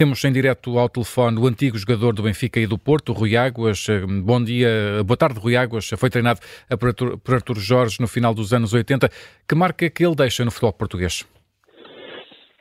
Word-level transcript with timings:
Temos 0.00 0.24
em 0.24 0.32
direto 0.32 0.78
ao 0.78 0.88
telefone 0.88 1.38
o 1.38 1.46
antigo 1.46 1.76
jogador 1.76 2.14
do 2.14 2.22
Benfica 2.22 2.58
e 2.58 2.66
do 2.66 2.78
Porto, 2.78 3.12
Rui 3.12 3.36
Águas. 3.36 3.86
Bom 4.24 4.42
dia, 4.42 5.04
boa 5.04 5.14
tarde, 5.14 5.38
Rui 5.38 5.54
Águas. 5.54 5.90
Foi 5.90 6.08
treinado 6.08 6.40
por 6.78 6.88
Artur, 6.88 7.18
por 7.18 7.34
Artur 7.34 7.58
Jorge 7.58 8.00
no 8.00 8.08
final 8.08 8.32
dos 8.32 8.54
anos 8.54 8.72
80. 8.72 9.10
Que 9.46 9.54
marca 9.54 9.90
que 9.90 10.02
ele 10.02 10.14
deixa 10.14 10.42
no 10.42 10.50
futebol 10.50 10.72
português? 10.72 11.28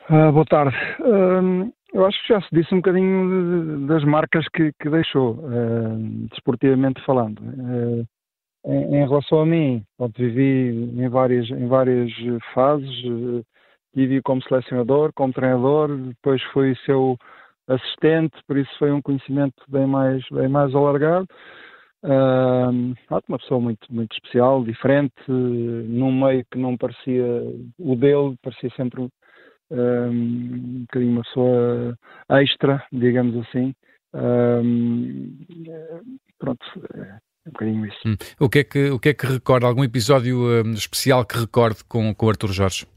Uh, 0.10 0.33
boa 0.33 0.44
tarde. 0.44 0.75
Uh, 0.99 1.71
eu 1.94 2.05
acho 2.05 2.21
que 2.23 2.33
já 2.33 2.41
se 2.41 2.49
disse 2.52 2.75
um 2.75 2.79
bocadinho 2.79 3.88
das 3.88 4.04
marcas 4.04 4.46
que, 4.54 4.74
que 4.78 4.90
deixou, 4.90 5.36
uh, 5.36 6.28
desportivamente 6.32 7.02
falando. 7.06 7.42
Em, 8.66 8.98
em, 8.98 9.08
relação 9.08 9.40
a 9.40 9.46
mim, 9.46 9.82
pronto, 9.98 10.14
vivi 10.18 10.92
em 10.94 11.08
várias, 11.08 11.50
em 11.50 11.68
várias 11.68 12.12
fases, 12.54 13.02
vivi 13.94 14.21
como 14.21 14.44
selecionador, 14.44 15.12
como 15.14 15.34
treinador, 15.34 15.96
depois 15.96 16.42
fui 16.54 16.76
seu 16.86 17.18
assistente, 17.68 18.36
por 18.48 18.58
isso 18.58 18.71
foi 18.78 18.92
um 18.92 19.02
conhecimento 19.02 19.61
bem 19.68 19.86
mais, 19.86 20.24
bem 20.32 20.47
mais 20.47 20.74
alargado. 20.74 21.28
Uh, 22.04 22.96
uma 23.28 23.38
pessoa 23.38 23.60
muito, 23.60 23.86
muito 23.94 24.14
especial, 24.14 24.64
diferente, 24.64 25.14
num 25.28 26.11
meio 26.11 26.46
que 26.50 26.57
não 26.57 26.78
parecia 26.78 27.25
o 27.78 27.96
dele, 27.96 28.36
parecia 28.42 28.70
sempre 28.75 29.02
um 29.71 30.82
bocadinho 30.82 31.11
uma 31.11 31.24
pessoa 31.24 31.97
extra, 32.42 32.83
digamos 32.92 33.36
assim. 33.45 33.73
Um, 34.14 35.45
pronto, 36.39 36.66
é 36.95 37.19
um 37.47 37.52
bocadinho 37.52 37.86
isso. 37.86 38.00
Hum. 38.08 38.16
O, 38.39 38.50
que 38.50 38.59
é 38.59 38.64
que, 38.64 38.89
o 38.89 39.00
que 39.00 39.09
é 39.09 39.14
que 39.14 39.28
recorda? 39.28 39.67
Algum 39.67 39.83
episódio 39.83 40.64
um, 40.66 40.72
especial 40.72 41.25
que 41.25 41.38
recorde 41.38 41.83
com, 41.83 42.14
com 42.16 42.30
Arthur 42.30 42.52
Jorge? 42.52 42.88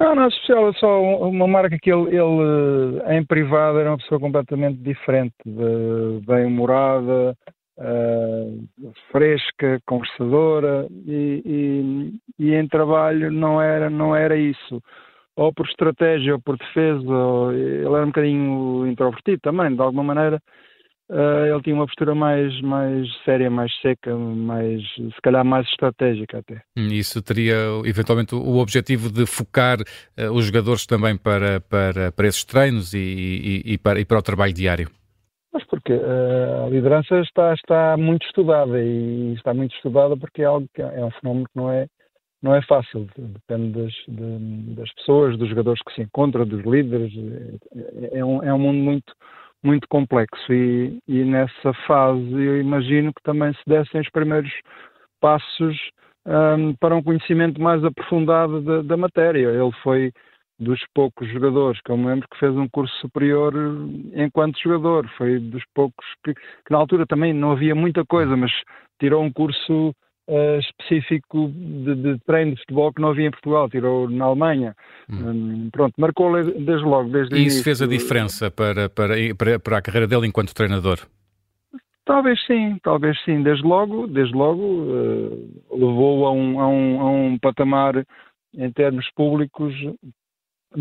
Não, 0.00 0.14
não 0.14 0.24
é 0.24 0.28
especial, 0.28 0.68
é 0.68 0.72
só 0.74 1.02
uma 1.02 1.48
marca 1.48 1.76
que 1.76 1.90
ele, 1.90 2.16
ele, 2.16 3.16
em 3.16 3.24
privado 3.24 3.80
era 3.80 3.90
uma 3.90 3.98
pessoa 3.98 4.20
completamente 4.20 4.78
diferente, 4.78 5.34
bem-humorada, 6.24 7.36
uh, 7.78 8.92
fresca, 9.10 9.80
conversadora 9.86 10.86
e, 11.04 11.42
e, 12.38 12.44
e, 12.44 12.54
em 12.54 12.68
trabalho 12.68 13.32
não 13.32 13.60
era, 13.60 13.90
não 13.90 14.14
era 14.14 14.36
isso 14.36 14.80
ou 15.38 15.52
por 15.52 15.66
estratégia 15.66 16.34
ou 16.34 16.40
por 16.40 16.58
defesa, 16.58 17.08
ou, 17.08 17.52
ele 17.52 17.86
era 17.86 18.02
um 18.02 18.08
bocadinho 18.08 18.86
introvertido 18.88 19.40
também, 19.40 19.72
de 19.74 19.80
alguma 19.80 20.02
maneira. 20.02 20.42
Uh, 21.10 21.46
ele 21.54 21.62
tinha 21.62 21.74
uma 21.74 21.86
postura 21.86 22.14
mais, 22.14 22.60
mais 22.60 23.08
séria, 23.24 23.50
mais 23.50 23.72
seca, 23.80 24.14
mais, 24.14 24.82
se 24.94 25.20
calhar 25.22 25.42
mais 25.42 25.66
estratégica 25.68 26.38
até. 26.38 26.60
Hum, 26.76 26.88
isso 26.92 27.22
teria 27.22 27.56
eventualmente 27.86 28.34
o 28.34 28.58
objetivo 28.58 29.10
de 29.10 29.24
focar 29.24 29.78
uh, 29.80 30.30
os 30.32 30.44
jogadores 30.44 30.84
também 30.84 31.16
para, 31.16 31.60
para, 31.62 32.12
para 32.12 32.28
esses 32.28 32.44
treinos 32.44 32.92
e, 32.92 32.98
e, 32.98 33.72
e, 33.72 33.78
para, 33.78 33.98
e 33.98 34.04
para 34.04 34.18
o 34.18 34.22
trabalho 34.22 34.52
diário? 34.52 34.90
Mas 35.50 35.64
porque 35.64 35.94
uh, 35.94 36.66
a 36.66 36.68
liderança 36.68 37.18
está, 37.20 37.54
está 37.54 37.96
muito 37.96 38.26
estudada 38.26 38.78
e 38.78 39.32
está 39.32 39.54
muito 39.54 39.74
estudada 39.76 40.14
porque 40.14 40.42
é 40.42 40.44
algo 40.44 40.68
que 40.74 40.82
é 40.82 41.02
um 41.02 41.10
fenómeno 41.12 41.46
que 41.46 41.56
não 41.56 41.72
é 41.72 41.86
não 42.40 42.54
é 42.54 42.62
fácil, 42.62 43.08
depende 43.16 43.82
das, 43.82 43.92
de, 44.06 44.74
das 44.74 44.92
pessoas, 44.94 45.36
dos 45.36 45.48
jogadores 45.48 45.80
que 45.82 45.94
se 45.94 46.02
encontram, 46.02 46.46
dos 46.46 46.64
líderes, 46.64 47.12
é, 47.74 48.18
é, 48.18 48.24
um, 48.24 48.42
é 48.42 48.54
um 48.54 48.58
mundo 48.58 48.78
muito, 48.78 49.12
muito 49.62 49.88
complexo 49.88 50.52
e, 50.52 50.98
e, 51.08 51.24
nessa 51.24 51.72
fase 51.86 52.32
eu 52.32 52.60
imagino 52.60 53.12
que 53.12 53.22
também 53.22 53.52
se 53.52 53.62
dessem 53.66 54.00
os 54.00 54.10
primeiros 54.10 54.52
passos 55.20 55.76
um, 56.26 56.74
para 56.74 56.94
um 56.94 57.02
conhecimento 57.02 57.60
mais 57.60 57.82
aprofundado 57.84 58.60
da, 58.60 58.82
da, 58.82 58.96
matéria. 58.96 59.48
Ele 59.48 59.72
foi 59.82 60.12
dos 60.58 60.80
poucos 60.94 61.28
jogadores 61.28 61.80
que 61.80 61.90
eu 61.90 61.96
me 61.96 62.06
lembro 62.06 62.28
que 62.28 62.38
fez 62.38 62.54
um 62.56 62.68
curso 62.68 62.94
superior 63.00 63.54
enquanto 64.14 64.60
jogador, 64.60 65.08
foi 65.16 65.38
dos 65.38 65.62
poucos 65.74 66.06
que, 66.24 66.34
que 66.34 66.70
na 66.70 66.78
altura 66.78 67.06
também 67.06 67.32
não 67.32 67.52
havia 67.52 67.74
muita 67.74 68.04
coisa, 68.04 68.36
mas 68.36 68.52
tirou 69.00 69.22
um 69.22 69.32
curso 69.32 69.94
uh, 70.28 70.58
específico 70.58 71.48
de, 71.48 71.94
de, 71.94 72.18
treino 72.20 72.54
de 72.54 72.60
futebol 72.60 72.92
que 72.92 73.00
não 73.00 73.10
havia 73.10 73.26
em 73.26 73.30
Portugal, 73.30 73.68
tirou 73.68 74.08
na 74.08 74.26
Alemanha. 74.26 74.76
Hum. 75.08 75.30
Um, 75.30 75.70
pronto, 75.70 75.94
marcou 75.98 76.32
desde 76.44 76.84
logo. 76.84 77.10
Desde 77.10 77.34
e 77.34 77.46
isso 77.46 77.64
fez 77.64 77.82
a 77.82 77.86
diferença 77.86 78.50
para, 78.50 78.88
para, 78.88 79.14
para, 79.36 79.58
para 79.58 79.78
a 79.78 79.82
carreira 79.82 80.06
dele 80.06 80.26
enquanto 80.26 80.54
treinador? 80.54 80.98
Talvez 82.04 82.38
sim, 82.46 82.78
talvez 82.82 83.18
sim. 83.24 83.42
Desde 83.42 83.66
logo, 83.66 84.06
desde 84.06 84.34
logo 84.34 84.62
uh, 84.62 85.50
levou 85.72 86.26
a 86.26 86.32
um, 86.32 86.60
a, 86.60 86.68
um, 86.68 87.00
a 87.00 87.10
um 87.10 87.38
patamar 87.38 88.06
em 88.54 88.72
termos 88.72 89.06
públicos 89.14 89.74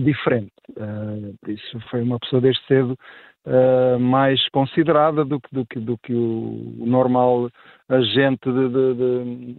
diferente. 0.03 0.53
Uh, 0.71 1.35
isso 1.49 1.79
foi 1.89 2.01
uma 2.01 2.19
pessoa 2.19 2.41
desde 2.41 2.63
cedo 2.65 2.97
uh, 3.45 3.99
mais 3.99 4.47
considerada 4.49 5.25
do 5.25 5.39
que, 5.39 5.53
do 5.53 5.65
que, 5.65 5.79
do 5.79 5.97
que 5.97 6.13
o, 6.13 6.85
normal 6.85 7.49
agente 7.89 8.51
de, 8.51 8.69
de, 8.69 8.93
de, 8.93 9.53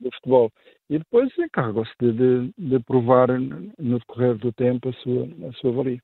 de 0.00 0.10
futebol. 0.16 0.50
E 0.88 0.98
depois 0.98 1.30
encarregou-se 1.38 1.92
de, 2.00 2.52
de, 2.56 2.80
provar 2.80 3.28
no 3.38 3.98
decorrer 3.98 4.36
do 4.38 4.52
tempo 4.52 4.88
a 4.88 4.92
sua, 4.94 5.28
a 5.48 5.52
sua 5.54 5.72
valia. 5.72 6.00